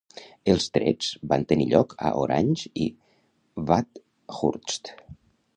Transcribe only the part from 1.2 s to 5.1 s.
van tenir lloc a Orange i Bathurst.